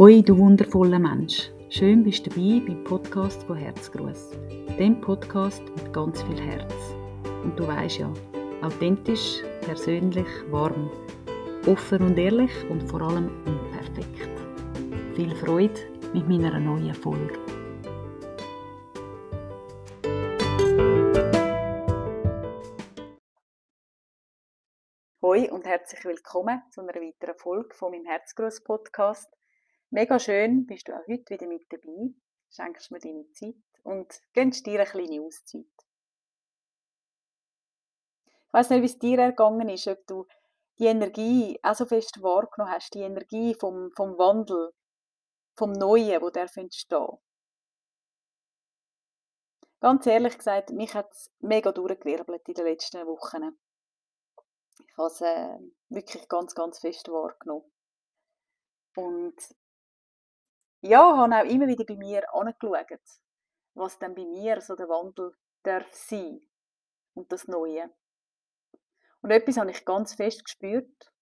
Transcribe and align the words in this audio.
Hoi, 0.00 0.22
du 0.22 0.38
wundervoller 0.38 0.98
Mensch. 0.98 1.50
Schön 1.68 2.02
bist 2.02 2.24
du 2.24 2.30
dabei 2.30 2.62
beim 2.66 2.84
Podcast 2.84 3.42
von 3.42 3.58
Herzgruß. 3.58 4.30
Dem 4.78 4.98
Podcast 4.98 5.62
mit 5.76 5.92
ganz 5.92 6.22
viel 6.22 6.40
Herz. 6.40 6.72
Und 7.44 7.54
du 7.58 7.66
weißt 7.66 7.98
ja, 7.98 8.10
authentisch, 8.62 9.42
persönlich, 9.60 10.26
warm, 10.50 10.90
offen 11.66 12.00
und 12.00 12.16
ehrlich 12.16 12.50
und 12.70 12.82
vor 12.88 13.02
allem 13.02 13.28
unperfekt. 13.44 14.30
Viel 15.16 15.36
Freude 15.36 15.78
mit 16.14 16.26
meiner 16.26 16.58
neuen 16.58 16.94
Folge. 16.94 17.38
Hoi 25.20 25.50
und 25.50 25.66
herzlich 25.66 26.02
willkommen 26.06 26.62
zu 26.70 26.80
einer 26.80 26.94
weiteren 26.94 27.36
Folge 27.36 27.74
von 27.74 27.90
meinem 27.90 28.06
Herzgruß 28.06 28.64
Podcast. 28.64 29.39
Mega 29.92 30.20
schön, 30.20 30.66
bist 30.66 30.86
du 30.86 30.92
auch 30.94 31.06
heute 31.08 31.34
wieder 31.34 31.48
mit 31.48 31.66
dabei. 31.68 32.14
Schenkst 32.50 32.92
mir 32.92 33.00
deine 33.00 33.28
Zeit 33.32 33.56
und 33.82 34.08
gönnst 34.34 34.64
dir 34.64 34.80
eine 34.80 34.88
kleine 34.88 35.20
Auszeit. 35.20 35.64
Ich 38.28 38.52
weiß 38.52 38.70
nicht, 38.70 38.82
wie 38.82 38.86
es 38.86 38.98
dir 39.00 39.18
ergangen 39.18 39.68
ist, 39.68 39.88
ob 39.88 40.06
du 40.06 40.26
die 40.78 40.86
Energie 40.86 41.58
auch 41.64 41.74
so 41.74 41.86
fest 41.86 42.22
wahrgenommen 42.22 42.72
hast, 42.72 42.94
die 42.94 43.00
Energie 43.00 43.54
vom, 43.54 43.90
vom 43.96 44.16
Wandel, 44.16 44.72
vom 45.56 45.72
Neuen, 45.72 46.22
wo 46.22 46.30
der 46.30 46.48
entstehen 46.54 47.18
Ganz 49.80 50.06
ehrlich 50.06 50.38
gesagt, 50.38 50.70
mich 50.70 50.94
hat 50.94 51.10
es 51.10 51.32
mega 51.40 51.72
durchgewirbelt 51.72 52.46
in 52.46 52.54
den 52.54 52.66
letzten 52.66 53.06
Wochen. 53.08 53.58
Ich 54.86 54.96
habe 54.96 55.06
es 55.08 55.20
äh, 55.20 55.58
wirklich 55.88 56.28
ganz, 56.28 56.54
ganz 56.54 56.78
fest 56.78 57.08
wahrgenommen. 57.08 57.64
Und 58.94 59.34
ja, 60.80 61.16
habe 61.16 61.36
auch 61.36 61.44
immer 61.44 61.66
wieder 61.66 61.84
bei 61.84 61.96
mir 61.96 62.22
angeschaut, 62.32 63.00
was 63.74 63.98
dann 63.98 64.14
bei 64.14 64.24
mir 64.24 64.60
so 64.60 64.74
der 64.74 64.88
Wandel 64.88 65.32
darf 65.62 65.92
sein 65.92 66.40
und 67.14 67.30
das 67.32 67.46
Neue. 67.46 67.90
Und 69.22 69.30
etwas 69.30 69.58
habe 69.58 69.70
ich 69.70 69.84
ganz 69.84 70.14
fest 70.14 70.44
gespürt. 70.44 71.12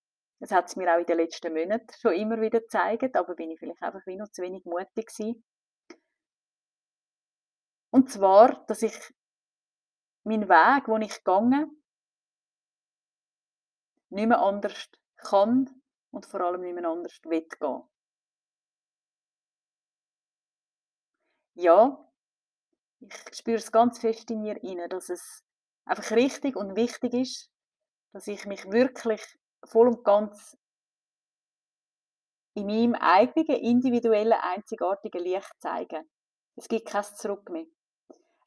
Das 0.41 0.53
hat 0.53 0.67
es 0.69 0.77
mir 0.77 0.95
auch 0.95 1.01
in 1.01 1.07
den 1.07 1.17
letzten 1.17 1.53
Monaten 1.53 1.93
schon 2.01 2.13
immer 2.13 2.41
wieder 2.41 2.61
gezeigt, 2.61 3.17
aber 3.17 3.35
bin 3.35 3.51
ich 3.51 3.59
vielleicht 3.59 3.83
einfach 3.83 4.07
wie 4.07 4.17
noch 4.17 4.31
zu 4.31 4.43
wenig 4.43 4.65
mutig 4.65 5.09
gewesen. 5.09 5.45
Und 7.91 8.11
zwar, 8.11 8.65
dass 8.67 8.83
ich 8.83 8.95
meinen 10.23 10.49
Weg, 10.49 10.85
den 10.85 11.03
ich 11.03 11.17
gegangen 11.17 11.83
nicht 14.11 14.29
mehr 14.29 14.41
anders 14.41 14.89
kann 15.17 15.83
und 16.11 16.27
vor 16.27 16.41
allem 16.41 16.63
nicht 16.63 16.75
mehr 16.75 16.89
anders 16.89 17.19
will 17.25 17.47
gehen. 17.47 17.83
Ja, 21.61 22.09
ich 23.01 23.13
spüre 23.33 23.57
es 23.57 23.73
ganz 23.73 23.99
fest 23.99 24.31
in 24.31 24.43
mir 24.43 24.55
rein, 24.63 24.89
dass 24.91 25.09
es 25.09 25.43
einfach 25.87 26.13
richtig 26.13 26.55
und 26.55 26.77
wichtig 26.77 27.15
ist, 27.15 27.51
dass 28.13 28.29
ich 28.29 28.47
mich 28.47 28.71
wirklich 28.71 29.21
voll 29.65 29.89
und 29.89 30.05
ganz 30.05 30.57
in 32.55 32.67
meinem 32.67 32.95
eigenen, 32.95 33.61
individuellen, 33.61 34.39
einzigartigen 34.41 35.21
Licht 35.21 35.53
zeige. 35.59 36.05
Es 36.55 36.69
gibt 36.69 36.87
kein 36.87 37.03
Zurück 37.03 37.51
mehr. 37.51 37.67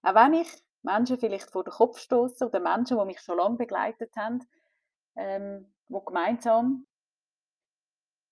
Auch 0.03 0.15
wenn 0.15 0.35
ich 0.35 0.63
Menschen 0.81 1.19
vielleicht 1.19 1.51
vor 1.51 1.65
den 1.65 1.73
Kopf 1.73 1.99
stoße 1.99 2.47
oder 2.47 2.61
Menschen, 2.61 2.97
die 2.97 3.05
mich 3.05 3.19
schon 3.19 3.39
lange 3.39 3.57
begleitet 3.57 4.15
haben, 4.15 4.39
ähm, 5.17 5.73
die 5.89 5.99
gemeinsam 6.05 6.87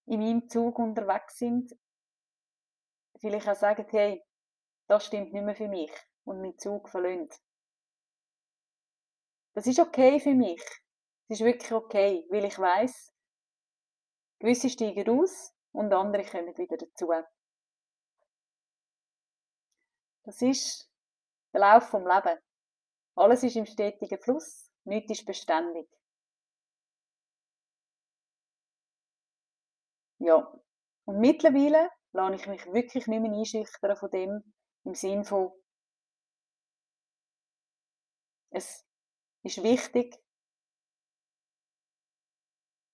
in 0.06 0.22
meinem 0.22 0.48
Zug 0.48 0.80
unterwegs 0.80 1.38
sind, 1.38 1.76
vielleicht 3.20 3.50
auch 3.50 3.56
sagen, 3.56 3.86
hey, 3.90 4.24
das 4.89 5.05
stimmt 5.05 5.32
nicht 5.33 5.44
mehr 5.45 5.55
für 5.55 5.67
mich 5.67 5.92
und 6.26 6.42
mein 6.42 6.58
Zug 6.58 6.89
verlöhnt. 6.89 7.33
Das 9.54 9.67
ist 9.67 9.80
okay 9.80 10.20
für 10.20 10.33
mich. 10.33 10.64
Das 11.27 11.39
ist 11.39 11.45
wirklich 11.45 11.72
okay, 11.72 12.26
weil 12.30 12.45
ich 12.45 12.58
weiß, 12.58 13.14
gewisse 14.39 14.67
steigen 14.67 15.08
aus 15.10 15.54
und 15.73 15.94
andere 15.94 16.26
kommen 16.26 16.58
wieder 16.58 16.77
dazu. 16.77 17.11
Das 20.23 20.42
ist 20.42 20.89
der 21.54 21.61
Lauf 21.61 21.89
vom 21.89 22.08
Leben. 22.08 22.39
Alles 23.16 23.44
ist 23.44 23.58
im 23.58 23.67
stetigen 23.67 24.20
Fluss, 24.20 24.71
nichts 24.86 25.11
ist 25.11 25.26
beständig. 25.26 25.88
Ja, 30.17 30.52
und 31.06 31.20
mittlerweile 31.20 31.89
lasse 32.11 32.36
ich 32.36 32.48
mich 32.48 32.66
wirklich 32.73 33.06
nicht 33.06 33.21
mehr 33.21 33.32
einschüchtern 33.32 33.95
von 33.95 34.10
dem, 34.10 34.54
im 34.84 34.95
Sinn 34.95 35.23
von, 35.23 35.52
es 38.52 38.86
ist 39.44 39.64
wichtig, 39.64 40.17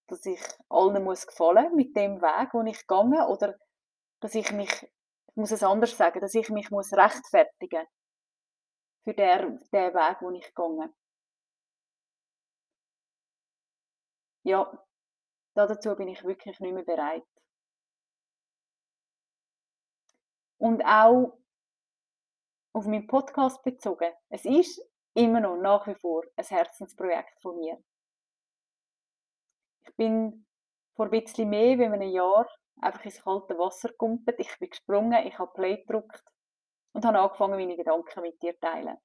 dass 0.08 0.26
ich 0.26 0.42
allen 0.70 1.04
muss 1.04 1.26
gefallen 1.26 1.76
mit 1.76 1.96
dem 1.96 2.22
Weg, 2.22 2.54
wo 2.54 2.62
ich 2.64 2.86
gehe, 2.86 3.28
oder 3.28 3.58
dass 4.20 4.36
ich 4.36 4.52
mich, 4.52 4.72
ich 4.84 5.36
muss 5.36 5.52
es 5.52 5.64
anders 5.64 5.98
sagen, 5.98 6.20
dass 6.20 6.36
ich 6.36 6.50
mich 6.50 6.70
muss 6.70 6.94
rechtfertigen 6.94 7.86
für 9.04 9.14
den, 9.14 9.58
den 9.72 9.94
Weg, 9.94 10.22
wo 10.22 10.32
ich 10.32 10.54
gehe. 10.54 10.94
Ja, 14.44 14.86
dazu 15.56 15.96
bin 15.96 16.08
ich 16.08 16.24
wirklich 16.24 16.60
nicht 16.60 16.74
mehr 16.74 16.84
bereit. 16.84 17.26
Und 20.58 20.84
auch 20.84 21.38
auf 22.76 22.86
meinen 22.88 23.08
Podcast 23.08 23.64
bezogen. 23.64 24.12
Es 24.28 24.44
ist 24.44 24.82
immer 25.14 25.40
noch 25.40 25.56
nach 25.56 25.88
wie 25.88 25.96
vor 25.96 26.26
ein 26.36 26.46
Herzensprojekt 26.46 27.40
von 27.40 27.58
mir. 27.58 27.82
Ich 29.88 29.96
bin 29.96 30.46
vor 30.94 31.06
ein 31.06 31.12
bisschen 31.12 31.50
mehr 31.50 31.80
als 31.80 31.94
einem 31.94 32.10
Jahr 32.10 32.50
einfach 32.82 33.06
ins 33.06 33.24
kalte 33.24 33.58
Wasser 33.58 33.90
gekumpelt. 33.90 34.38
Ich 34.42 34.60
bin 34.60 34.70
gesprungen, 34.70 35.26
ich 35.26 35.40
habe 35.40 35.54
Play 35.54 35.78
gedrückt 35.78 36.22
und 36.92 37.06
habe 37.06 37.20
angefangen, 37.20 37.58
meine 37.58 37.78
Gedanken 37.78 38.22
mit 38.22 38.42
dir 38.42 38.56
zu 38.56 38.60
teilen. 38.60 38.98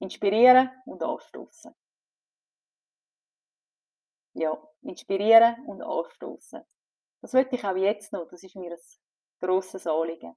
Inspirieren 0.00 0.70
und 0.86 1.04
anstoßen. 1.04 1.72
Ja, 4.34 4.60
inspirieren 4.82 5.64
und 5.66 5.82
anstoßen. 5.82 6.64
Das 7.20 7.32
wollte 7.32 7.54
ich 7.54 7.64
auch 7.64 7.76
jetzt 7.76 8.12
noch. 8.12 8.26
Das 8.26 8.42
ist 8.42 8.56
mir 8.56 8.72
ein 8.72 8.80
grosses 9.40 9.86
Anliegen. 9.86 10.36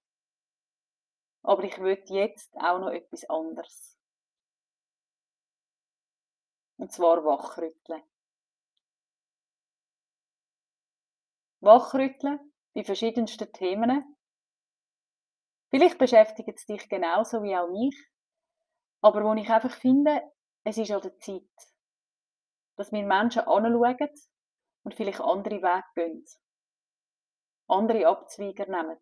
Aber 1.43 1.63
ich 1.63 1.77
will 1.79 2.01
jetzt 2.07 2.53
auch 2.55 2.79
noch 2.79 2.91
etwas 2.91 3.23
anderes. 3.29 3.97
Und 6.77 6.91
zwar 6.91 7.23
wachrütteln. 7.23 8.03
Wachrütteln 11.61 12.53
bei 12.73 12.83
verschiedensten 12.83 13.51
Themen. 13.51 14.15
Vielleicht 15.69 15.97
beschäftigt 15.97 16.55
es 16.55 16.65
dich 16.65 16.87
genauso 16.89 17.43
wie 17.43 17.55
auch 17.55 17.69
mich. 17.69 18.09
Aber 19.01 19.23
wo 19.23 19.33
ich 19.33 19.49
einfach 19.49 19.75
finde, 19.75 20.21
es 20.63 20.77
ist 20.77 20.91
an 20.91 21.01
der 21.01 21.17
Zeit, 21.19 21.49
dass 22.75 22.91
wir 22.91 23.03
Menschen 23.03 23.41
anschauen 23.41 24.09
und 24.83 24.95
vielleicht 24.95 25.21
andere 25.21 25.61
Wege 25.61 25.83
gehen. 25.95 26.25
Andere 27.67 28.07
Abzweiger 28.07 28.65
nehmen 28.65 28.99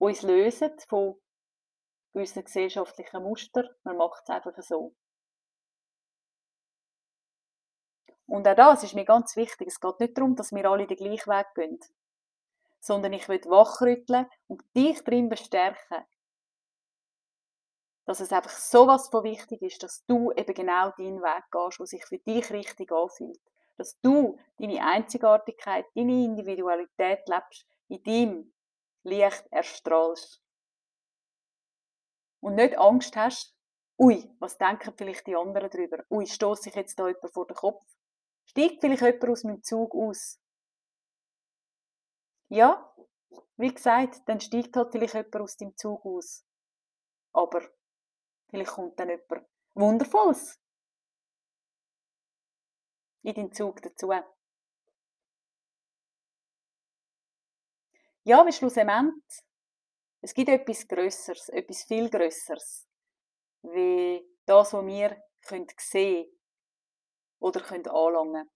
uns 0.00 0.22
lösen 0.22 0.72
von 0.88 1.20
gewissen 2.12 2.42
gesellschaftlichen 2.42 3.22
Mustern. 3.22 3.68
Man 3.84 3.98
macht 3.98 4.22
es 4.24 4.30
einfach 4.30 4.54
so. 4.62 4.94
Und 8.26 8.48
auch 8.48 8.54
das 8.54 8.82
ist 8.82 8.94
mir 8.94 9.04
ganz 9.04 9.36
wichtig. 9.36 9.68
Es 9.68 9.80
geht 9.80 10.00
nicht 10.00 10.16
darum, 10.16 10.36
dass 10.36 10.52
wir 10.52 10.64
alle 10.70 10.86
den 10.86 10.96
gleichen 10.96 11.30
Weg 11.30 11.46
gehen, 11.54 11.78
sondern 12.80 13.12
ich 13.12 13.28
will 13.28 13.40
wachrütteln 13.44 14.26
und 14.46 14.62
dich 14.74 15.02
drin 15.04 15.28
bestärken, 15.28 16.04
dass 18.06 18.20
es 18.20 18.32
einfach 18.32 18.50
so 18.50 18.86
was 18.86 19.08
von 19.08 19.24
wichtig 19.24 19.60
ist, 19.62 19.82
dass 19.82 20.04
du 20.06 20.32
eben 20.32 20.54
genau 20.54 20.90
deinen 20.96 21.22
Weg 21.22 21.44
gehst, 21.50 21.78
der 21.78 21.86
sich 21.86 22.04
für 22.06 22.18
dich 22.18 22.50
richtig 22.50 22.90
anfühlt. 22.90 23.40
Dass 23.76 24.00
du 24.00 24.38
deine 24.58 24.82
Einzigartigkeit, 24.82 25.86
deine 25.94 26.24
Individualität 26.24 27.28
lebst 27.28 27.66
in 27.88 28.02
deinem 28.02 28.52
Licht 29.02 29.46
erstrahlst. 29.50 30.42
Und 32.40 32.54
nicht 32.54 32.78
Angst 32.78 33.16
hast, 33.16 33.54
ui, 33.98 34.34
was 34.38 34.58
denken 34.58 34.94
vielleicht 34.96 35.26
die 35.26 35.36
anderen 35.36 35.70
darüber? 35.70 36.04
Ui, 36.10 36.26
stoße 36.26 36.70
ich 36.70 36.74
jetzt 36.74 36.98
da 36.98 37.06
jemand 37.06 37.32
vor 37.32 37.46
den 37.46 37.56
Kopf? 37.56 37.84
Steigt 38.46 38.80
vielleicht 38.80 39.02
jemand 39.02 39.28
aus 39.28 39.44
meinem 39.44 39.62
Zug 39.62 39.94
aus? 39.94 40.40
Ja, 42.48 42.94
wie 43.56 43.72
gesagt, 43.72 44.22
dann 44.26 44.40
steigt 44.40 44.76
halt 44.76 44.90
vielleicht 44.90 45.14
jemand 45.14 45.36
aus 45.36 45.56
dem 45.56 45.76
Zug 45.76 46.04
aus. 46.04 46.44
Aber 47.32 47.62
vielleicht 48.48 48.72
kommt 48.72 48.98
dann 48.98 49.10
jemand 49.10 49.46
Wundervolles 49.74 50.58
in 53.22 53.34
den 53.34 53.52
Zug 53.52 53.82
dazu. 53.82 54.12
Ja, 58.24 58.46
wie 58.46 58.52
schlussendlich, 58.52 59.40
es 60.22 60.34
gibt 60.34 60.50
etwas 60.50 60.86
Größeres, 60.86 61.48
etwas 61.48 61.84
viel 61.84 62.10
Größeres, 62.10 62.86
wie 63.62 64.22
das, 64.46 64.72
was 64.72 64.86
wir 64.86 65.22
können 65.46 65.66
sehen 65.78 66.26
oder 67.40 67.60
können 67.60 67.88
anlangen. 67.88 68.50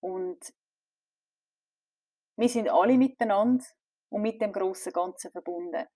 Und 0.00 0.40
wir 2.36 2.48
sind 2.48 2.70
alle 2.70 2.96
miteinander 2.96 3.64
und 4.10 4.22
mit 4.22 4.40
dem 4.40 4.52
großen 4.52 4.92
Ganzen 4.92 5.30
verbunden. 5.32 5.86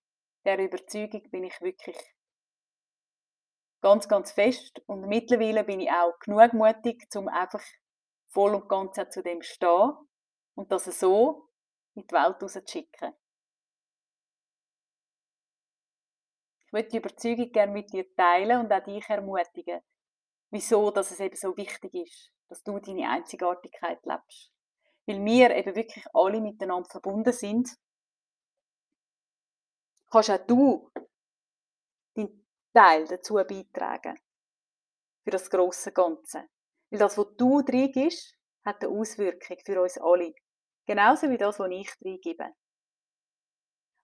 Der 0.45 0.59
Überzeugung 0.59 1.29
bin 1.31 1.45
ich 1.45 1.59
wirklich 1.61 1.97
ganz, 3.81 4.07
ganz 4.07 4.31
fest. 4.31 4.81
Und 4.87 5.07
mittlerweile 5.07 5.63
bin 5.63 5.79
ich 5.79 5.91
auch 5.91 6.17
genug 6.19 6.53
mutig, 6.53 7.07
um 7.15 7.27
einfach 7.27 7.63
voll 8.29 8.55
und 8.55 8.67
ganz 8.67 8.95
zu 9.09 9.21
dem 9.21 9.41
zu 9.41 9.53
stehen 9.53 9.93
und 10.55 10.71
das 10.71 10.85
so 10.85 11.49
in 11.95 12.07
die 12.07 12.13
Welt 12.13 12.41
rauszuschicken. 12.41 13.13
Ich 16.65 16.71
möchte 16.71 16.91
die 16.91 16.97
Überzeugung 16.97 17.51
gerne 17.51 17.71
mit 17.71 17.93
dir 17.93 18.15
teilen 18.15 18.61
und 18.61 18.71
auch 18.71 18.83
dich 18.83 19.07
ermutigen, 19.07 19.81
wieso 20.49 20.89
dass 20.91 21.11
es 21.11 21.19
eben 21.19 21.35
so 21.35 21.55
wichtig 21.55 21.93
ist, 21.93 22.31
dass 22.49 22.63
du 22.63 22.79
deine 22.79 23.09
Einzigartigkeit 23.09 24.03
lebst. 24.05 24.51
Weil 25.05 25.23
wir 25.23 25.51
eben 25.51 25.75
wirklich 25.75 26.05
alle 26.13 26.41
miteinander 26.41 26.89
verbunden 26.89 27.33
sind, 27.33 27.69
kannst 30.09 30.31
auch 30.31 30.45
du 30.47 30.91
deinen 32.15 32.47
Teil 32.73 33.05
dazu 33.07 33.35
beitragen. 33.35 34.19
Für 35.23 35.31
das 35.31 35.49
große 35.49 35.91
Ganze. 35.91 36.49
Weil 36.89 36.99
das, 36.99 37.17
was 37.17 37.35
du 37.37 37.59
reingibst, 37.59 38.35
hat 38.65 38.83
eine 38.83 38.93
Auswirkung 38.93 39.57
für 39.65 39.81
uns 39.81 39.97
alle. 39.97 40.33
Genauso 40.85 41.29
wie 41.29 41.37
das, 41.37 41.59
was 41.59 41.71
ich 41.71 41.89
reingebe. 42.03 42.53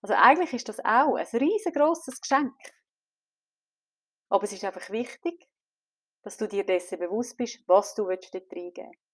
Also 0.02 0.14
eigentlich 0.14 0.54
ist 0.54 0.68
das 0.68 0.78
auch 0.80 1.16
ein 1.16 1.26
riesengroßes 1.26 2.20
Geschenk. 2.20 2.56
Aber 4.30 4.44
es 4.44 4.52
ist 4.52 4.64
einfach 4.64 4.88
wichtig, 4.90 5.46
dass 6.22 6.36
du 6.36 6.46
dir 6.46 6.64
dessen 6.64 6.98
bewusst 6.98 7.36
bist, 7.36 7.62
was 7.66 7.94
du 7.94 8.04
dort 8.04 8.32
reingeben 8.32 8.90
willst. 8.90 9.10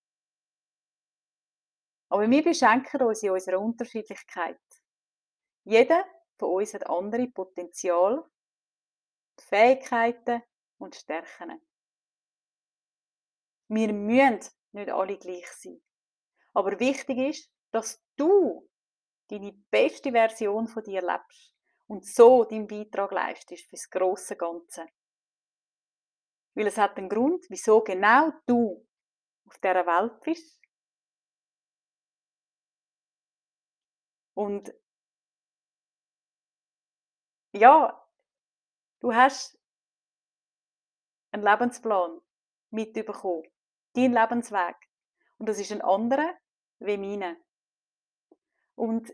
Aber 2.08 2.30
wir 2.30 2.44
beschenken 2.44 3.02
uns 3.02 3.22
in 3.22 3.30
unserer 3.30 3.58
Unterschiedlichkeit. 3.58 4.60
Jeder 5.64 6.04
von 6.38 6.50
uns 6.50 6.74
hat 6.74 6.88
andere 6.88 7.26
Potenzial, 7.28 8.24
Fähigkeiten 9.40 10.42
und 10.78 10.94
Stärken. 10.94 11.60
Wir 13.68 13.92
müssen 13.92 14.40
nicht 14.72 14.90
alle 14.90 15.18
gleich 15.18 15.50
sein. 15.52 15.82
Aber 16.54 16.78
wichtig 16.78 17.18
ist, 17.18 17.50
dass 17.76 18.02
du 18.16 18.66
deine 19.28 19.52
beste 19.70 20.10
Version 20.10 20.66
von 20.66 20.82
dir 20.82 21.02
lebst 21.02 21.54
und 21.86 22.06
so 22.06 22.44
deinen 22.44 22.66
Beitrag 22.66 23.12
leistest 23.12 23.68
fürs 23.68 23.90
große 23.90 24.34
Ganze. 24.34 24.86
Weil 26.54 26.68
es 26.68 26.78
hat 26.78 26.96
einen 26.96 27.10
Grund, 27.10 27.44
wieso 27.50 27.82
genau 27.82 28.32
du 28.46 28.88
auf 29.44 29.58
dieser 29.58 29.84
Welt 29.86 30.18
bist. 30.22 30.58
Und 34.32 34.72
ja, 37.52 38.08
du 39.00 39.14
hast 39.14 39.58
einen 41.30 41.42
Lebensplan 41.42 42.22
mitbekommen, 42.70 43.52
dein 43.92 44.14
Lebensweg. 44.14 44.76
Und 45.36 45.46
das 45.46 45.58
ist 45.58 45.72
ein 45.72 45.82
anderer 45.82 46.38
wie 46.78 46.96
meine. 46.96 47.45
Und 48.76 49.12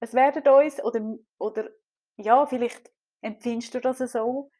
es 0.00 0.14
werden 0.14 0.46
uns, 0.48 0.82
oder, 0.82 1.18
oder 1.38 1.70
ja, 2.16 2.46
vielleicht 2.46 2.92
empfindest 3.20 3.74
du 3.74 3.80
das 3.80 3.98
so, 3.98 4.50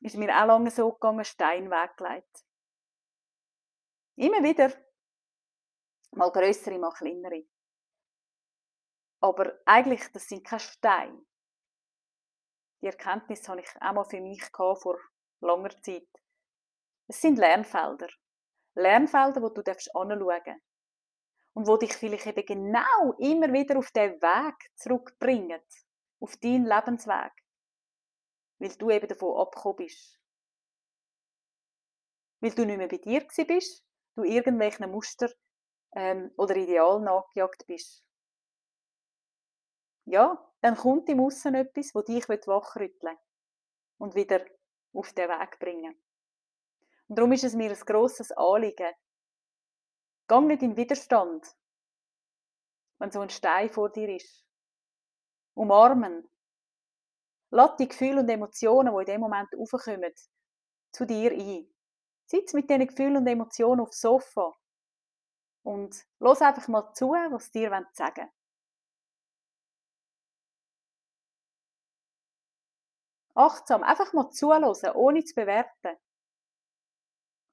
ist 0.00 0.16
mir 0.16 0.30
auch 0.30 0.46
lange 0.46 0.70
so 0.70 0.92
gegangen, 0.92 1.24
Stein 1.24 1.70
weggelegt. 1.70 2.44
Immer 4.16 4.42
wieder. 4.42 4.72
Mal 6.12 6.30
größere, 6.30 6.78
mal 6.78 6.92
kleinere. 6.92 7.44
Aber 9.20 9.58
eigentlich, 9.64 10.06
das 10.12 10.28
sind 10.28 10.44
keine 10.44 10.60
Steine. 10.60 11.24
Die 12.82 12.86
Erkenntnis 12.86 13.48
habe 13.48 13.62
ich 13.62 13.68
auch 13.80 13.92
mal 13.94 14.04
für 14.04 14.20
mich 14.20 14.52
gehabt, 14.52 14.82
vor 14.82 14.98
langer 15.40 15.70
Zeit. 15.80 16.08
Es 17.08 17.20
sind 17.20 17.38
Lernfelder. 17.38 18.08
Lernfelder, 18.74 19.40
wo 19.40 19.48
du 19.48 19.62
anschauen 19.62 20.08
darfst 20.10 20.73
und 21.54 21.66
wo 21.68 21.76
dich 21.76 21.94
vielleicht 21.94 22.26
eben 22.26 22.44
genau 22.44 23.12
immer 23.18 23.52
wieder 23.52 23.78
auf 23.78 23.90
den 23.92 24.20
Weg 24.20 24.70
zurückbringen, 24.74 25.60
auf 26.20 26.36
deinen 26.36 26.66
Lebensweg, 26.66 27.32
weil 28.58 28.76
du 28.76 28.90
eben 28.90 29.08
davon 29.08 29.40
abgekommen 29.40 29.76
bist. 29.76 30.20
Weil 32.40 32.50
du 32.50 32.66
nicht 32.66 32.78
mehr 32.78 32.88
bei 32.88 32.98
dir 32.98 33.26
bist, 33.46 33.84
du 34.16 34.24
irgendwelchen 34.24 34.90
Muster 34.90 35.30
ähm, 35.92 36.32
oder 36.36 36.56
Ideal 36.56 37.00
nachgejagt 37.00 37.66
bist. 37.66 38.04
Ja, 40.06 40.52
dann 40.60 40.76
kommt 40.76 41.08
im 41.08 41.20
Aussen 41.20 41.54
etwas, 41.54 41.94
wo 41.94 42.02
dich 42.02 42.28
wachrütteln 42.28 43.16
und 43.98 44.14
wieder 44.14 44.44
auf 44.92 45.12
den 45.12 45.28
Weg 45.28 45.58
bringen. 45.58 45.96
Und 47.08 47.18
darum 47.18 47.32
ist 47.32 47.44
es 47.44 47.54
mir 47.54 47.70
ein 47.70 47.86
grosses 47.86 48.32
Anliegen, 48.32 48.92
Gang 50.26 50.46
nicht 50.46 50.62
in 50.62 50.76
Widerstand, 50.76 51.46
wenn 52.98 53.10
so 53.10 53.20
ein 53.20 53.30
Stein 53.30 53.68
vor 53.68 53.90
dir 53.90 54.08
ist. 54.14 54.44
Umarmen. 55.54 56.28
Lass 57.50 57.76
die 57.76 57.88
Gefühle 57.88 58.20
und 58.20 58.28
Emotionen, 58.28 58.92
die 58.94 59.00
in 59.00 59.06
dem 59.06 59.20
Moment 59.20 59.48
aufkommen, 59.56 60.12
zu 60.92 61.06
dir 61.06 61.30
ein. 61.32 61.68
Sitz 62.26 62.54
mit 62.54 62.70
diesen 62.70 62.86
Gefühlen 62.86 63.18
und 63.18 63.26
Emotionen 63.26 63.82
aufs 63.82 64.00
Sofa 64.00 64.54
und 65.62 66.04
los 66.20 66.40
einfach 66.40 66.68
mal 66.68 66.92
zu, 66.94 67.10
was 67.10 67.50
dir 67.50 67.70
sagen 67.92 68.16
wollen. 68.16 68.30
Achtsam, 73.36 73.82
einfach 73.82 74.12
mal 74.12 74.30
zuhören, 74.30 74.64
ohne 74.94 75.24
zu 75.24 75.34
bewerten. 75.34 75.96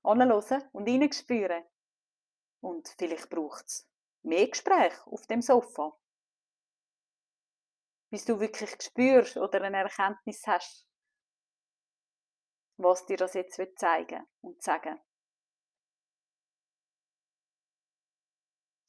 Anhören 0.03 0.63
und 0.73 0.87
hineinspüren, 0.87 1.63
und 2.61 2.87
vielleicht 2.97 3.29
braucht 3.29 3.65
es 3.65 3.87
mehr 4.23 4.47
Gespräch 4.47 4.93
auf 5.07 5.25
dem 5.27 5.41
Sofa. 5.41 5.97
Bis 8.09 8.25
du 8.25 8.39
wirklich 8.39 8.81
spürst 8.81 9.37
oder 9.37 9.61
eine 9.61 9.77
Erkenntnis 9.77 10.45
hast, 10.45 10.85
was 12.77 13.05
dir 13.05 13.17
das 13.17 13.33
jetzt 13.33 13.59
zeigen 13.75 14.25
und 14.41 14.61
sagen. 14.61 14.99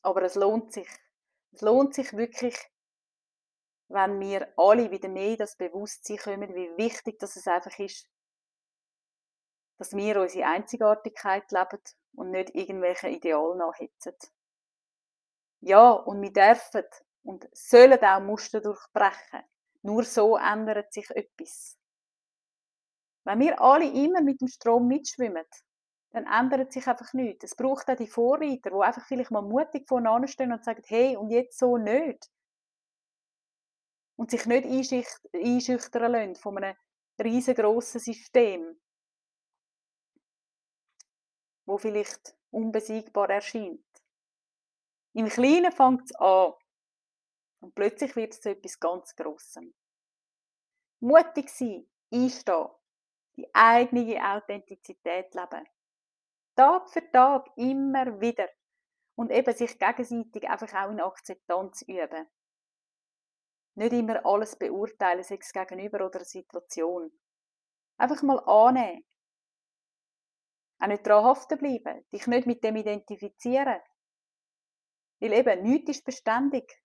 Aber 0.02 0.22
es 0.22 0.34
lohnt 0.34 0.72
sich. 0.72 0.88
Es 1.52 1.60
lohnt 1.60 1.94
sich 1.94 2.12
wirklich, 2.14 2.58
wenn 3.88 4.18
wir 4.20 4.52
alle 4.56 4.90
wieder 4.90 5.08
mehr 5.08 5.36
das 5.36 5.56
Bewusstsein 5.56 6.16
kommen, 6.16 6.54
wie 6.54 6.76
wichtig 6.76 7.18
das 7.18 7.36
es 7.36 7.46
einfach 7.46 7.78
ist, 7.78 8.08
dass 9.78 9.92
wir 9.94 10.20
unsere 10.20 10.46
Einzigartigkeit 10.46 11.50
leben 11.52 11.82
und 12.14 12.30
nicht 12.30 12.54
irgendwelche 12.54 13.08
Idealen 13.08 13.58
nachhitzen. 13.58 14.14
Ja, 15.60 15.90
und 15.92 16.20
wir 16.20 16.32
dürfen 16.32 16.84
und 17.22 17.48
sollen 17.52 18.02
auch 18.02 18.20
Muster 18.20 18.60
durchbrechen. 18.60 19.42
Nur 19.82 20.04
so 20.04 20.36
ändert 20.36 20.92
sich 20.92 21.08
etwas. 21.10 21.78
Wenn 23.24 23.40
wir 23.40 23.60
alle 23.60 23.86
immer 23.86 24.20
mit 24.20 24.40
dem 24.40 24.48
Strom 24.48 24.88
mitschwimmen, 24.88 25.44
dann 26.10 26.26
ändert 26.26 26.72
sich 26.72 26.86
einfach 26.86 27.12
nichts. 27.14 27.44
Es 27.44 27.56
braucht 27.56 27.88
auch 27.88 27.96
die 27.96 28.06
Vorreiter, 28.06 28.70
die 28.70 28.76
einfach 28.76 29.06
vielleicht 29.06 29.30
mal 29.30 29.42
mutig 29.42 29.88
vorne 29.88 30.28
stehen 30.28 30.52
und 30.52 30.64
sagen, 30.64 30.82
hey, 30.86 31.16
und 31.16 31.30
jetzt 31.30 31.58
so 31.58 31.76
nicht. 31.78 32.28
Und 34.16 34.30
sich 34.30 34.44
nicht 34.46 34.66
einschüchtern 35.32 36.12
lassen 36.12 36.36
von 36.36 36.58
einem 36.58 36.76
riesengroßen 37.22 38.00
System, 38.00 38.78
wo 41.72 41.78
vielleicht 41.78 42.36
unbesiegbar 42.50 43.30
erscheint. 43.30 43.80
Im 45.14 45.28
Kleinen 45.28 45.72
fängt 45.72 46.04
es 46.04 46.14
an 46.16 46.52
und 47.60 47.74
plötzlich 47.74 48.14
wird 48.14 48.34
es 48.34 48.42
zu 48.42 48.50
etwas 48.50 48.78
ganz 48.78 49.16
Grossem. 49.16 49.72
Mutig 51.00 51.48
sein, 51.48 51.88
einstehen, 52.12 52.68
die 53.36 53.48
eigene 53.54 54.22
Authentizität 54.22 55.34
leben. 55.34 55.66
Tag 56.54 56.90
für 56.90 57.10
Tag 57.10 57.48
immer 57.56 58.20
wieder 58.20 58.48
und 59.14 59.30
eben 59.30 59.56
sich 59.56 59.78
gegenseitig 59.78 60.48
einfach 60.48 60.74
auch 60.74 60.90
in 60.90 61.00
Akzeptanz 61.00 61.82
üben. 61.82 62.28
Nicht 63.76 63.94
immer 63.94 64.26
alles 64.26 64.56
beurteilen, 64.56 65.24
sei 65.24 65.38
es 65.40 65.52
gegenüber 65.54 66.04
oder 66.04 66.16
eine 66.16 66.26
Situation. 66.26 67.10
Einfach 67.96 68.22
mal 68.22 68.40
annehmen, 68.40 69.06
auch 70.82 70.88
nicht 70.88 71.06
daran 71.06 71.24
haften 71.24 71.58
bleiben, 71.58 72.04
dich 72.10 72.26
nicht 72.26 72.46
mit 72.46 72.64
dem 72.64 72.76
identifizieren. 72.76 73.80
Weil 75.20 75.32
eben, 75.32 75.62
nichts 75.62 75.90
ist 75.90 76.04
beständig. 76.04 76.82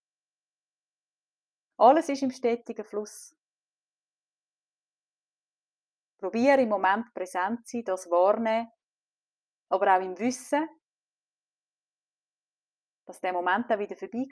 Alles 1.77 2.09
ist 2.09 2.21
im 2.21 2.31
stetigen 2.31 2.85
Fluss. 2.85 3.35
Probiere 6.19 6.61
im 6.61 6.69
Moment 6.69 7.13
präsent 7.13 7.67
zu 7.67 7.77
sein, 7.77 7.85
das 7.85 8.09
wahrnehmen, 8.09 8.71
aber 9.69 9.95
auch 9.95 10.01
im 10.01 10.17
Wissen, 10.17 10.67
dass 13.05 13.19
der 13.21 13.33
Moment 13.33 13.69
dann 13.69 13.79
wieder 13.79 13.95
vorbeigeht. 13.95 14.31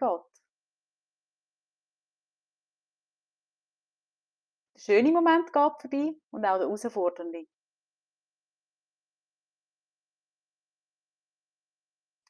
Der 4.73 4.79
schöne 4.79 5.11
Moment 5.11 5.53
geht 5.53 5.81
vorbei 5.81 6.13
und 6.31 6.45
auch 6.45 6.57
der 6.57 6.67
herausfordernde. 6.67 7.47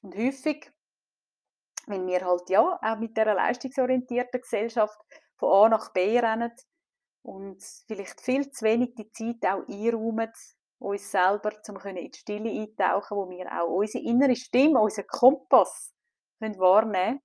Und 0.05 0.15
häufig, 0.15 0.71
wenn 1.87 2.05
wir 2.05 2.23
halt 2.23 2.47
ja 2.51 2.61
auch 2.79 2.99
mit 2.99 3.17
dieser 3.17 3.33
leistungsorientierten 3.33 4.39
Gesellschaft 4.39 4.99
von 5.35 5.65
A 5.65 5.69
nach 5.69 5.93
B 5.93 6.19
rennen 6.19 6.51
und 7.23 7.59
vielleicht 7.87 8.21
viel 8.21 8.51
zu 8.51 8.65
wenig 8.65 8.93
die 8.93 9.09
Zeit 9.09 9.51
auch 9.51 9.67
einräumen, 9.67 10.31
uns 10.77 11.09
selber, 11.09 11.51
um 11.69 11.77
in 11.77 11.95
die 11.95 12.19
Stille 12.19 12.51
eintauchen, 12.51 13.17
wo 13.17 13.27
wir 13.31 13.51
auch 13.51 13.67
unsere 13.67 14.03
innere 14.03 14.35
Stimme, 14.35 14.79
unseren 14.79 15.07
Kompass 15.07 15.91
können 16.37 16.59
wahrnehmen 16.59 17.19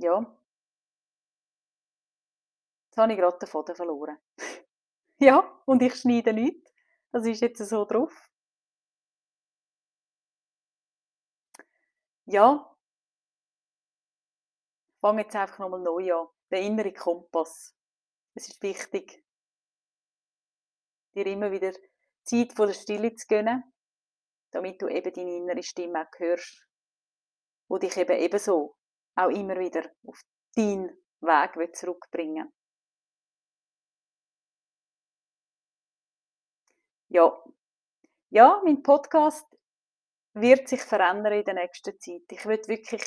Ja. 0.00 0.32
Jetzt 2.86 2.98
habe 2.98 3.12
ich 3.12 3.18
gerade 3.18 3.38
den 3.40 3.48
Faden 3.48 3.74
verloren. 3.74 4.16
ja, 5.18 5.60
und 5.66 5.82
ich 5.82 5.96
schneide 5.96 6.32
nichts. 6.32 6.72
Das 7.10 7.26
ist 7.26 7.40
jetzt 7.40 7.58
so 7.58 7.84
drauf. 7.84 8.27
Ja. 12.28 12.76
Ich 14.92 15.00
fange 15.00 15.22
jetzt 15.22 15.34
einfach 15.34 15.58
nochmal 15.58 15.80
neu 15.80 16.12
an. 16.14 16.28
Der 16.50 16.60
innere 16.60 16.92
Kompass. 16.92 17.74
Es 18.34 18.48
ist 18.48 18.62
wichtig, 18.62 19.24
dir 21.14 21.26
immer 21.26 21.50
wieder 21.50 21.72
Zeit 22.24 22.52
von 22.52 22.68
der 22.68 22.74
Stille 22.74 23.14
zu 23.14 23.26
gönnen 23.26 23.64
damit 24.50 24.80
du 24.80 24.88
eben 24.88 25.12
deine 25.12 25.36
innere 25.36 25.62
Stimme 25.62 26.02
auch 26.02 26.18
hörst, 26.18 26.66
wo 27.68 27.78
dich 27.78 27.96
eben 27.96 28.16
ebenso 28.18 28.76
auch 29.14 29.28
immer 29.28 29.58
wieder 29.58 29.90
auf 30.06 30.20
deinen 30.56 30.96
Weg 31.20 31.76
zurückbringen 31.76 32.52
Ja, 37.10 37.42
ja, 38.28 38.60
mein 38.64 38.82
Podcast 38.82 39.46
wird 40.40 40.68
sich 40.68 40.82
verändern 40.82 41.32
in 41.32 41.44
der 41.44 41.54
nächsten 41.54 41.98
Zeit. 41.98 42.22
Ich 42.30 42.44
will 42.46 42.60
wirklich 42.66 43.04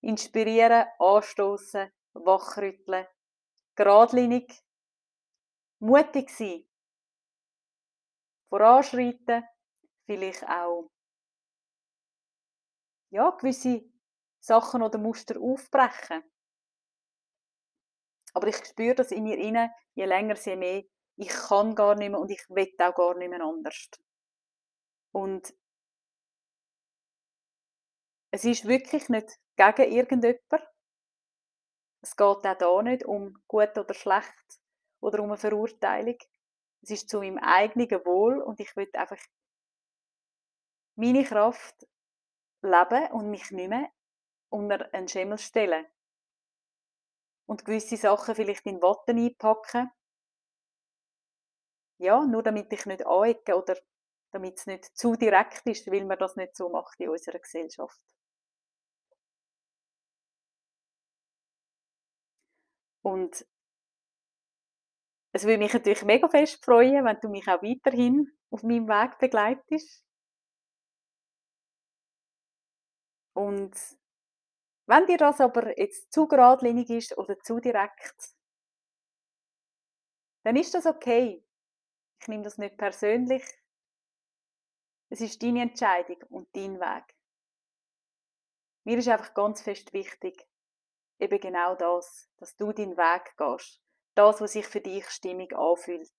inspirieren, 0.00 0.86
anstoßen, 0.98 1.90
wachrütteln, 2.14 3.06
geradlinig, 3.74 4.52
mutig 5.78 6.30
sein, 6.30 6.66
voranschreiten 8.48 9.44
vielleicht 10.04 10.46
auch 10.48 10.90
ja, 13.10 13.30
gewisse 13.30 13.82
Sachen 14.40 14.82
oder 14.82 14.98
Muster 14.98 15.40
aufbrechen. 15.40 16.22
Aber 18.34 18.46
ich 18.48 18.56
spüre 18.56 18.94
das 18.94 19.12
in 19.12 19.24
mir 19.24 19.38
inne, 19.38 19.72
je 19.94 20.06
länger, 20.06 20.36
je 20.36 20.56
mehr, 20.56 20.82
ich 21.16 21.28
kann 21.28 21.74
gar 21.74 21.94
nicht 21.94 22.10
mehr 22.10 22.18
und 22.18 22.30
ich 22.30 22.44
will 22.48 22.72
auch 22.78 22.94
gar 22.94 23.14
nicht 23.16 23.28
mehr 23.28 23.42
anders. 23.42 23.88
Und 25.12 25.54
es 28.32 28.44
ist 28.44 28.66
wirklich 28.66 29.08
nicht 29.10 29.38
gegen 29.56 29.92
irgendjemand. 29.92 30.40
Es 32.00 32.16
geht 32.16 32.26
auch 32.26 32.40
da 32.40 32.82
nicht 32.82 33.04
um 33.04 33.34
gut 33.46 33.76
oder 33.76 33.94
schlecht 33.94 34.60
oder 35.00 35.20
um 35.20 35.28
eine 35.28 35.36
Verurteilung. 35.36 36.16
Es 36.80 36.90
ist 36.90 37.10
zu 37.10 37.18
meinem 37.18 37.38
eigenen 37.38 38.04
Wohl 38.04 38.42
und 38.42 38.58
ich 38.58 38.74
will 38.74 38.88
einfach 38.94 39.20
meine 40.96 41.24
Kraft 41.24 41.86
leben 42.62 43.12
und 43.12 43.30
mich 43.30 43.50
nicht 43.50 43.68
mehr 43.68 43.90
unter 44.48 44.92
einen 44.94 45.08
Schemmel 45.08 45.38
stellen. 45.38 45.86
Und 47.46 47.64
gewisse 47.64 47.96
Sachen 47.96 48.34
vielleicht 48.34 48.66
in 48.66 48.80
Watten 48.80 49.18
einpacken. 49.18 49.90
Ja, 51.98 52.24
nur 52.24 52.42
damit 52.42 52.72
ich 52.72 52.86
nicht 52.86 53.06
anecke 53.06 53.56
oder 53.56 53.76
damit 54.32 54.58
es 54.58 54.66
nicht 54.66 54.96
zu 54.96 55.16
direkt 55.16 55.66
ist, 55.66 55.86
weil 55.90 56.04
man 56.04 56.18
das 56.18 56.36
nicht 56.36 56.56
so 56.56 56.70
macht 56.70 56.98
in 56.98 57.10
unserer 57.10 57.38
Gesellschaft. 57.38 58.11
Und 63.02 63.46
es 65.34 65.44
würde 65.44 65.58
mich 65.58 65.72
natürlich 65.72 66.02
mega 66.04 66.28
fest 66.28 66.64
freuen, 66.64 67.04
wenn 67.04 67.18
du 67.20 67.28
mich 67.28 67.48
auch 67.48 67.62
weiterhin 67.62 68.30
auf 68.50 68.62
meinem 68.62 68.86
Weg 68.88 69.18
begleitest. 69.18 70.04
Und 73.34 73.74
wenn 74.86 75.06
dir 75.06 75.16
das 75.16 75.40
aber 75.40 75.78
jetzt 75.78 76.12
zu 76.12 76.28
geradlinig 76.28 76.90
ist 76.90 77.16
oder 77.16 77.38
zu 77.40 77.60
direkt, 77.60 78.34
dann 80.44 80.56
ist 80.56 80.74
das 80.74 80.86
okay. 80.86 81.42
Ich 82.20 82.28
nehme 82.28 82.42
das 82.42 82.58
nicht 82.58 82.76
persönlich. 82.76 83.42
Es 85.08 85.20
ist 85.20 85.42
deine 85.42 85.62
Entscheidung 85.62 86.22
und 86.30 86.54
dein 86.54 86.78
Weg. 86.78 87.16
Mir 88.84 88.98
ist 88.98 89.08
einfach 89.08 89.34
ganz 89.34 89.62
fest 89.62 89.92
wichtig, 89.92 90.46
eben 91.22 91.40
genau 91.40 91.74
das, 91.74 92.28
dass 92.38 92.56
du 92.56 92.72
deinen 92.72 92.96
Weg 92.96 93.36
gehst. 93.36 93.80
Das, 94.14 94.40
was 94.40 94.52
sich 94.52 94.66
für 94.66 94.80
dich 94.80 95.08
stimmig 95.08 95.54
anfühlt. 95.54 96.12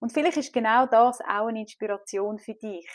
Und 0.00 0.12
vielleicht 0.12 0.36
ist 0.36 0.52
genau 0.52 0.86
das 0.86 1.20
auch 1.20 1.46
eine 1.46 1.60
Inspiration 1.60 2.38
für 2.38 2.54
dich, 2.54 2.88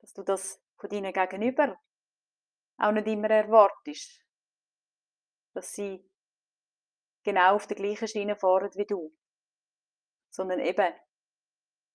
dass 0.00 0.12
du 0.12 0.22
das 0.22 0.60
von 0.76 0.90
deinen 0.90 1.12
Gegenüber 1.12 1.76
auch 2.78 2.92
nicht 2.92 3.06
immer 3.06 3.30
erwartest, 3.30 4.20
dass 5.54 5.72
sie 5.72 6.08
genau 7.22 7.54
auf 7.56 7.66
der 7.66 7.76
gleichen 7.76 8.08
Schiene 8.08 8.36
fahren 8.36 8.70
wie 8.74 8.86
du. 8.86 9.14
Sondern 10.30 10.60
eben, 10.60 10.92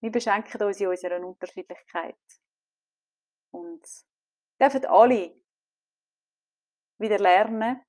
wir 0.02 0.12
beschenken 0.12 0.62
uns 0.64 0.80
in 0.80 0.88
unserer 0.88 1.20
Unterschiedlichkeit. 1.20 2.18
Und 3.52 3.84
dürfen 4.60 4.86
alle 4.86 5.39
wieder 7.00 7.18
lernen, 7.18 7.82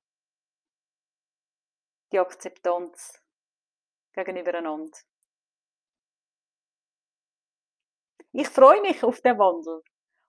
die 2.13 2.19
Akzeptanz 2.19 3.21
gegenüber 4.13 4.55
einander. 4.55 4.97
Ich 8.33 8.49
freue 8.49 8.81
mich 8.81 9.03
auf 9.03 9.21
den 9.21 9.39
Wandel 9.39 9.83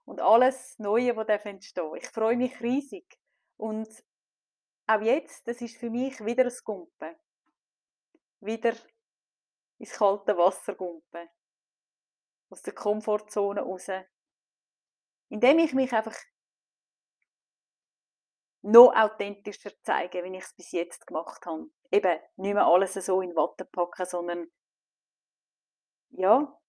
und 0.06 0.22
alles 0.22 0.78
Neue, 0.80 1.16
was 1.16 1.28
entstehen 1.46 1.96
Ich 1.96 2.08
freue 2.08 2.36
mich 2.36 2.60
riesig. 2.62 3.06
Und 3.58 3.88
auch 4.88 5.02
jetzt, 5.02 5.48
das 5.48 5.62
ist 5.62 5.78
für 5.78 5.90
mich 5.90 6.20
wieder 6.26 6.46
ein 6.46 6.58
Gumpen. 6.64 7.16
Wieder 8.40 8.74
ins 9.78 9.92
kalte 9.92 10.36
Wasser 10.36 10.76
gumpen. 10.76 11.30
Aus 12.50 12.64
der 12.64 12.74
Komfortzone 12.74 13.62
raus. 13.62 13.88
Indem 15.30 15.60
ich 15.60 15.74
mich 15.74 15.94
einfach 15.94 16.18
noch 18.64 18.94
authentischer 18.96 19.72
zeige, 19.84 20.24
wie 20.24 20.38
ich 20.38 20.44
es 20.44 20.54
bis 20.56 20.72
jetzt 20.72 21.08
gemacht 21.08 21.46
habe. 21.46 21.70
Eben 21.92 22.20
nicht 22.38 22.54
mehr 22.54 22.66
alles 22.66 22.94
so 22.94 23.22
in 23.22 23.36
Watte 23.36 23.66
packen, 23.66 24.06
sondern 24.06 24.52
ja, 26.12 26.60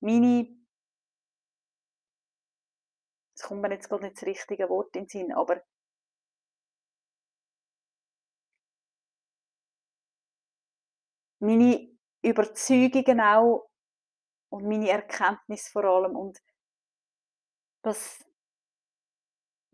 meine 0.00 0.56
es 3.36 3.42
kommt 3.42 3.60
mir 3.62 3.70
jetzt 3.70 3.88
gerade 3.88 4.04
nicht 4.04 4.16
das 4.16 4.24
richtige 4.26 4.68
Wort 4.70 4.96
in 4.96 5.02
den 5.04 5.08
Sinn, 5.08 5.32
aber 5.32 5.62
meine 11.38 11.96
Überzeugungen 12.22 13.20
auch 13.20 13.68
und 14.48 14.64
meine 14.66 14.88
Erkenntnis 14.88 15.68
vor 15.68 15.84
allem 15.84 16.16
und 16.16 16.38
das, 17.82 18.24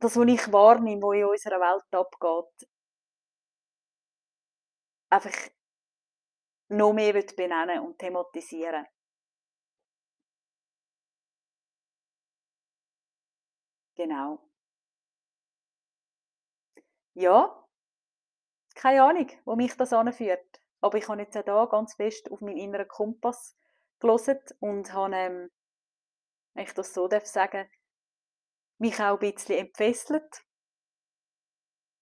das 0.02 0.16
was 0.16 0.26
ich 0.28 0.52
wahrnehme, 0.52 1.02
was 1.02 1.16
in 1.16 1.24
unserer 1.24 1.60
Welt 1.60 1.84
abgeht, 1.94 2.68
einfach 5.10 5.50
noch 6.70 6.92
mehr 6.92 7.12
benennen 7.36 7.78
und 7.86 8.00
thematisieren. 8.00 8.84
Genau. 13.96 14.42
Ja, 17.14 17.56
keine 18.74 19.02
Ahnung, 19.02 19.28
wo 19.46 19.56
mich 19.56 19.74
das 19.78 19.92
anführt. 19.94 20.60
Aber 20.82 20.98
ich 20.98 21.08
habe 21.08 21.22
jetzt 21.22 21.36
auch 21.38 21.42
da 21.44 21.64
ganz 21.66 21.94
fest 21.94 22.30
auf 22.30 22.40
meinen 22.42 22.56
inneren 22.58 22.88
Kompass 22.88 23.56
gelesen 24.00 24.38
und 24.60 24.92
habe 24.92 25.14
ähm, 25.16 25.50
wenn 26.54 26.64
ich 26.64 26.72
das 26.72 26.94
so 26.94 27.08
darf 27.08 27.26
sagen, 27.26 27.68
mich 28.82 29.00
auch 29.00 29.18
ein 29.18 29.18
bisschen 29.18 29.58
entfesselt. 29.58 30.44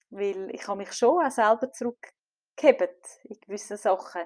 Weil 0.09 0.51
ich 0.55 0.67
habe 0.67 0.79
mich 0.79 0.93
schon 0.93 1.25
auch 1.25 1.31
selber 1.31 1.71
zurückgehebt 1.71 3.21
in 3.25 3.39
gewissen 3.41 3.77
Sachen. 3.77 4.23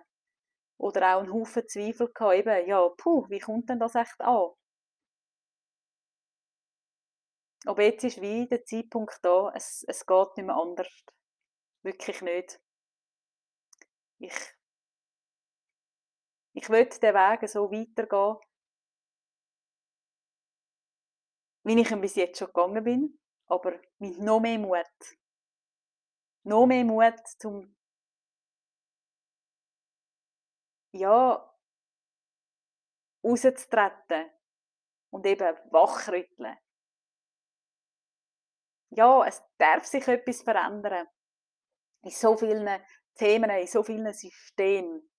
Oder 0.79 1.17
auch 1.17 1.23
einen 1.23 1.33
Haufen 1.33 1.69
Zweifel 1.69 2.13
gehabt, 2.13 2.35
eben, 2.35 2.67
ja, 2.67 2.89
puh, 2.97 3.29
wie 3.29 3.39
kommt 3.39 3.69
denn 3.69 3.79
das 3.79 3.95
echt 3.95 4.21
an? 4.21 4.51
Aber 7.67 7.83
jetzt 7.83 8.05
ist 8.05 8.21
wie 8.21 8.47
der 8.47 8.65
Zeitpunkt 8.65 9.19
da, 9.23 9.51
es, 9.55 9.85
es 9.89 10.05
geht 10.05 10.37
nicht 10.37 10.47
mehr 10.47 10.57
anders. 10.57 11.05
Wirklich 11.83 12.21
nicht. 12.23 12.61
Ich, 14.19 14.35
ich 16.55 16.69
will 16.71 16.87
den 16.87 17.15
Weg 17.15 17.49
so 17.49 17.71
weitergehen, 17.71 18.37
wie 21.65 21.81
ich 21.81 21.91
ihn 21.91 22.01
bis 22.01 22.15
jetzt 22.15 22.39
schon 22.39 22.49
gegangen 22.49 22.85
bin, 22.85 23.19
aber 23.47 23.81
mit 23.99 24.19
noch 24.19 24.41
mehr 24.41 24.59
Mut. 24.59 25.19
Noch 26.45 26.67
mehr 26.67 26.85
Mut, 26.85 27.27
zum 27.39 27.75
ja, 30.93 31.53
rauszutreten 33.25 34.31
und 35.11 35.27
eben 35.27 35.57
wachrütteln. 35.71 36.57
Ja, 38.91 39.27
es 39.27 39.43
darf 39.59 39.85
sich 39.87 40.07
etwas 40.07 40.43
verändern. 40.43 41.09
In 42.03 42.11
so 42.11 42.37
vielen 42.37 42.81
Themen, 43.17 43.51
in 43.51 43.67
so 43.67 43.83
vielen 43.83 44.13
Systemen. 44.13 45.11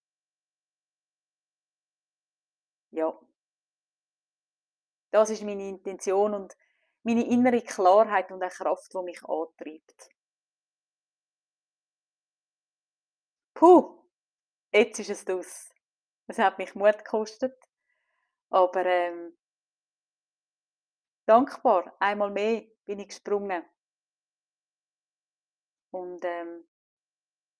Ja. 2.91 3.24
Das 5.15 5.29
ist 5.29 5.43
meine 5.43 5.69
Intention 5.69 6.33
und 6.33 6.57
meine 7.03 7.25
innere 7.25 7.61
Klarheit 7.61 8.33
und 8.33 8.41
eine 8.43 8.51
Kraft, 8.51 8.93
die 8.93 9.01
mich 9.01 9.23
antreibt. 9.23 10.09
Puh, 13.53 14.03
jetzt 14.73 14.99
ist 14.99 15.09
es 15.09 15.27
aus. 15.27 15.73
Es 16.27 16.37
hat 16.37 16.57
mich 16.57 16.75
Mut 16.75 16.97
gekostet, 16.97 17.57
aber 18.49 18.85
ähm, 18.85 19.37
dankbar, 21.25 21.95
einmal 22.01 22.31
mehr 22.31 22.63
bin 22.83 22.99
ich 22.99 23.07
gesprungen. 23.07 23.63
Und 25.91 26.25
ähm, 26.25 26.67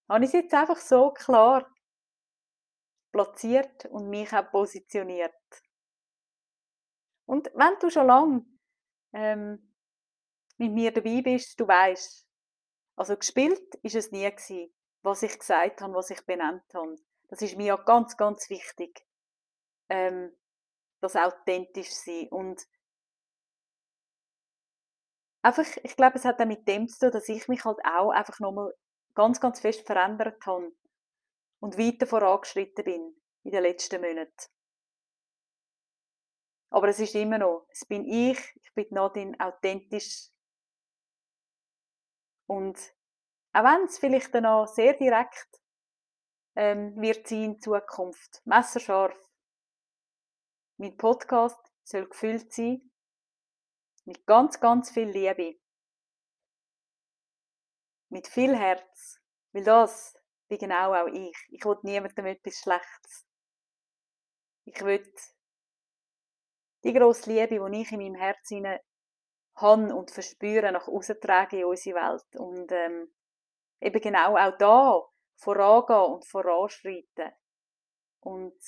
habe 0.09 0.25
ich 0.25 0.33
es 0.33 0.41
jetzt 0.41 0.53
einfach 0.53 0.81
so 0.81 1.12
klar 1.12 1.74
platziert 3.13 3.85
und 3.85 4.09
mich 4.09 4.33
auch 4.33 4.51
positioniert. 4.51 5.31
Und 7.25 7.50
wenn 7.55 7.79
du 7.79 7.89
schon 7.89 8.08
lange 8.08 8.46
ähm, 9.13 9.74
mit 10.58 10.72
mir 10.72 10.91
dabei 10.91 11.22
bist, 11.22 11.60
du 11.60 11.67
weißt, 11.67 12.25
also 12.98 13.17
gespielt 13.17 13.75
ist 13.84 13.96
es 13.96 14.12
nie 14.12 14.29
gewesen, 14.29 14.74
was 15.01 15.24
ich 15.24 15.38
gesagt 15.38 15.82
habe, 15.82 15.94
was 15.94 16.10
ich 16.10 16.25
benannt 16.25 16.63
habe. 16.74 16.96
Das 17.29 17.41
ist 17.41 17.58
mir 17.58 17.65
ja 17.65 17.75
ganz, 17.75 18.15
ganz 18.17 18.50
wichtig, 18.50 19.05
ähm, 19.89 20.36
das 21.01 21.15
authentisch 21.15 21.91
sein 21.91 22.27
und 22.29 22.62
einfach, 25.41 25.65
ich 25.84 25.96
glaube, 25.96 26.17
es 26.17 26.25
hat 26.25 26.41
auch 26.41 26.46
mit 26.46 26.67
dem 26.67 26.88
zu 26.88 27.00
tun, 27.00 27.12
dass 27.12 27.29
ich 27.29 27.48
mich 27.48 27.63
halt 27.65 27.77
auch 27.86 28.12
einfach 28.12 28.39
nochmal 28.39 28.74
ganz, 29.13 29.39
ganz 29.39 29.60
fest 29.60 29.86
verändert 29.86 30.44
habe 30.46 30.72
und 31.60 31.77
weiter 31.77 32.08
vorangeschritten 32.08 32.84
bin 32.84 33.15
in 33.44 33.51
den 33.51 33.64
letzten 33.64 34.01
Monaten. 34.01 34.54
Aber 36.75 36.90
es 36.90 37.00
ist 37.00 37.16
immer 37.16 37.38
noch, 37.38 37.66
es 37.72 37.85
bin 37.85 38.05
ich, 38.05 38.38
ich 38.61 38.74
bin 38.74 38.88
Nadine 38.90 39.33
authentisch. 39.40 40.29
Und 42.48 42.77
auch 43.53 43.64
wenn 43.64 43.85
es 43.85 43.98
vielleicht 43.98 44.35
dann 44.35 44.46
auch 44.46 44.68
sehr 44.68 44.92
direkt 44.92 45.61
ähm, 46.57 47.01
wird 47.01 47.29
sein 47.29 47.44
in 47.44 47.59
Zukunft, 47.61 48.42
messerscharf, 48.44 49.18
mein 50.75 50.98
Podcast 50.98 51.61
soll 51.85 52.09
gefüllt 52.09 52.51
sein 52.51 52.92
mit 54.03 54.25
ganz, 54.25 54.59
ganz 54.59 54.92
viel 54.92 55.07
Liebe. 55.07 55.57
Mit 58.09 58.27
viel 58.27 58.53
Herz. 58.53 59.22
Weil 59.53 59.64
das 59.64 60.14
bin 60.50 60.57
genau 60.57 60.94
auch 60.94 61.07
ich. 61.07 61.38
Ich 61.51 61.64
will 61.64 61.77
niemandem 61.83 62.25
etwas 62.25 62.55
Schlechtes. 62.59 63.25
Ich 64.66 64.81
will 64.83 65.09
die 66.85 66.93
grosse 66.93 67.31
Liebe, 67.31 67.69
die 67.71 67.81
ich 67.81 67.91
in 67.91 68.00
meinem 68.00 68.15
Herzen 68.15 68.67
habe 69.55 69.95
und 69.95 70.11
verspüre, 70.11 70.71
nach 70.71 70.87
außen 70.87 71.19
tragen 71.19 71.59
in 71.59 71.65
unsere 71.65 71.95
Welt. 71.95 72.35
Und 72.35 72.71
ähm, 72.71 73.13
eben 73.81 74.01
genau 74.01 74.37
auch 74.37 74.57
da 74.57 75.03
vorangehen 75.35 76.13
und 76.13 76.27
voranschreiten. 76.27 77.33
Und 78.21 78.59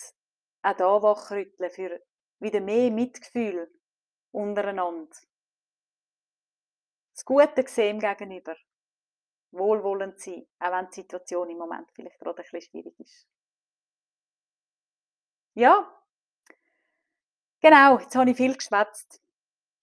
auch 0.64 0.76
da 0.76 1.02
wachrütteln 1.02 1.70
für 1.70 2.02
wieder 2.40 2.60
mehr 2.60 2.92
Mitgefühl 2.92 3.72
untereinander. 4.32 5.16
Das 7.14 7.26
Gute 7.26 7.68
sehen 7.68 8.00
gegenüber. 8.00 8.56
Wohlwollend 9.52 10.20
sein, 10.20 10.46
auch 10.60 10.72
wenn 10.72 10.88
die 10.90 11.02
Situation 11.02 11.50
im 11.50 11.58
Moment 11.58 11.90
vielleicht 11.94 12.20
gerade 12.20 12.42
ein 12.42 12.44
bisschen 12.44 12.62
schwierig 12.62 13.00
ist. 13.00 13.28
Ja, 15.54 15.90
Genau, 17.70 18.00
jetzt 18.00 18.16
habe 18.16 18.32
ich 18.32 18.38
viel 18.38 18.56
geschwätzt. 18.56 19.22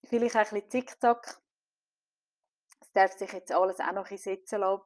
Vielleicht 0.04 0.36
auch 0.36 0.40
ein 0.40 0.48
bisschen 0.48 0.70
zickzack. 0.70 1.38
Es 2.80 2.90
darf 2.92 3.12
sich 3.12 3.30
jetzt 3.30 3.52
alles 3.52 3.78
auch 3.78 3.92
noch 3.92 4.10
ein 4.10 4.16
setzen 4.16 4.60
lassen. 4.60 4.84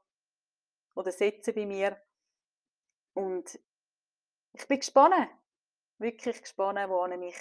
Oder 0.97 1.13
setzen 1.13 1.55
bei 1.55 1.65
mir. 1.65 1.97
Und 3.15 3.57
ich 4.53 4.67
bin 4.67 4.81
gespannt. 4.81 5.31
Wirklich 5.99 6.41
gespannt, 6.41 6.91
wo 6.91 7.07
mich 7.17 7.37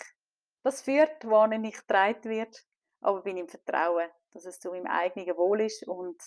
das 0.61 0.83
führt, 0.83 1.25
wo 1.25 1.47
mich 1.47 1.75
getragen 1.75 2.29
wird. 2.29 2.63
Aber 3.01 3.23
bin 3.23 3.37
im 3.37 3.49
Vertrauen, 3.49 4.11
dass 4.33 4.45
es 4.45 4.59
zu 4.59 4.69
meinem 4.69 4.85
eigenen 4.85 5.35
Wohl 5.37 5.61
ist. 5.61 5.87
Und 5.87 6.21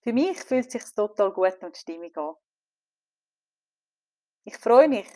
für 0.00 0.12
mich 0.12 0.42
fühlt 0.42 0.66
es 0.66 0.72
sich 0.72 0.92
total 0.96 1.32
gut 1.32 1.62
und 1.62 1.76
stimmig 1.76 2.18
an. 2.18 2.34
Ich 4.42 4.58
freue 4.58 4.88
mich 4.88 5.08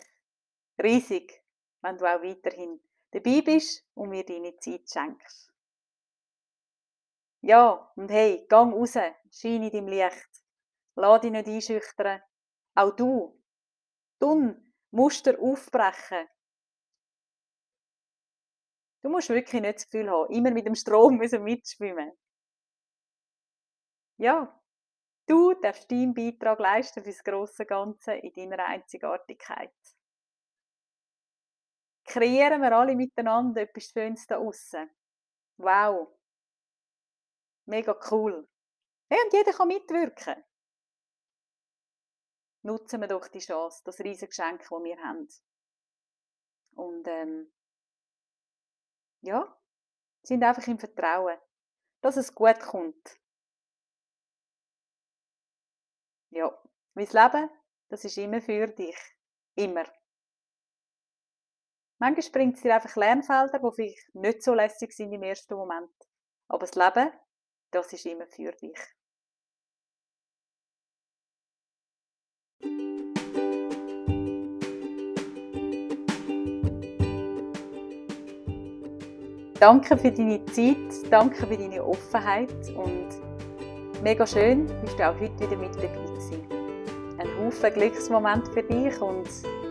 riesig 0.81 1.44
wenn 1.85 1.97
du 1.99 2.05
auch 2.05 2.21
weiterhin 2.23 2.81
dabei 3.11 3.41
bist 3.41 3.85
und 3.93 4.09
mir 4.09 4.25
deine 4.25 4.57
Zeit 4.57 4.89
schenkst. 4.89 5.53
Ja, 7.41 7.91
und 7.95 8.09
hey, 8.09 8.45
gang 8.49 8.73
raus, 8.73 8.97
scheine 9.29 9.67
in 9.67 9.71
deinem 9.71 9.87
Licht. 9.87 10.43
Lass 10.95 11.21
dich 11.21 11.31
nicht 11.31 11.47
einschüchtern. 11.47 12.21
Auch 12.73 12.95
du. 12.95 13.39
Tun 14.19 14.73
Muster 14.89 15.39
aufbrechen. 15.39 16.27
Du 19.03 19.09
musst 19.09 19.29
wirklich 19.29 19.61
nicht 19.61 19.75
das 19.75 19.85
Gefühl 19.85 20.09
haben, 20.09 20.33
immer 20.33 20.49
mit 20.49 20.65
dem 20.65 20.73
Strom 20.73 21.17
mitschwimmen. 21.43 22.13
Ja, 24.17 24.59
du 25.27 25.53
darfst 25.53 25.91
deinen 25.91 26.15
Beitrag 26.15 26.59
leisten 26.59 27.03
für 27.03 27.11
das 27.11 27.23
grosse 27.23 27.65
Ganze 27.67 28.13
in 28.13 28.49
deiner 28.49 28.65
Einzigartigkeit 28.65 29.73
kreieren 32.05 32.61
wir 32.61 32.71
alle 32.71 32.95
miteinander 32.95 33.61
etwas 33.61 33.85
Schönes 33.85 34.25
da 34.27 34.37
außen. 34.37 34.89
Wow. 35.57 36.07
Mega 37.65 37.99
cool. 38.11 38.47
Hey, 39.09 39.19
und 39.23 39.33
jeder 39.33 39.53
kann 39.53 39.67
mitwirken. 39.67 40.43
Nutzen 42.63 43.01
wir 43.01 43.07
doch 43.07 43.27
die 43.27 43.39
Chance, 43.39 43.81
das 43.83 43.99
riesige 43.99 44.29
Geschenk, 44.29 44.61
das 44.61 44.69
wir 44.69 44.97
haben. 44.97 45.27
Und 46.75 47.07
ähm, 47.07 47.51
ja, 49.21 49.55
sind 50.23 50.43
einfach 50.43 50.67
im 50.67 50.79
Vertrauen, 50.79 51.37
dass 52.01 52.17
es 52.17 52.33
gut 52.33 52.59
kommt. 52.59 53.19
Ja, 56.31 56.51
das 56.95 57.13
Leben, 57.13 57.49
das 57.89 58.03
ist 58.03 58.17
immer 58.17 58.41
für 58.41 58.67
dich. 58.67 58.97
Immer. 59.55 59.85
Manchmal 62.05 62.31
bringt 62.33 62.55
es 62.57 62.61
dir 62.61 62.75
einfach 62.75 62.95
Lernfelder, 62.95 63.57
die 63.57 63.75
vielleicht 63.75 64.13
nicht 64.13 64.43
so 64.43 64.53
lässig 64.53 64.93
sind 64.93 65.11
im 65.11 65.23
ersten 65.23 65.55
Moment. 65.55 65.89
Aber 66.47 66.67
das 66.67 66.75
Leben, 66.75 67.09
das 67.71 67.91
ist 67.93 68.05
immer 68.05 68.27
für 68.27 68.51
dich. 68.51 68.77
Danke 79.59 79.97
für 79.97 80.11
deine 80.11 80.45
Zeit, 80.45 81.11
danke 81.11 81.47
für 81.47 81.57
deine 81.57 81.83
Offenheit 81.83 82.69
und 82.75 83.09
mega 84.03 84.27
schön, 84.27 84.67
bist 84.81 84.99
du 84.99 85.09
auch 85.09 85.19
heute 85.19 85.39
wieder 85.39 85.57
mit 85.57 85.73
dabei 85.73 85.87
gewesen. 85.87 86.47
Ein 87.17 87.35
Haufen 87.39 87.73
Glücksmoment 87.73 88.47
für 88.49 88.61
dich 88.61 89.01
und 89.01 89.27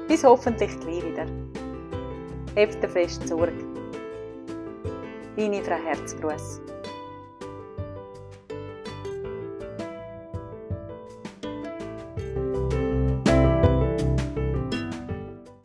bis 0.09 0.25
hoffentlich 0.25 0.81
gleich 0.81 1.05
wieder. 1.05 1.27
Hebt 2.57 2.89
fest 2.89 3.27
Sorge. 3.27 3.53
Deine 5.37 5.61
Frau 5.65 5.75
Herzgruß. 5.75 6.61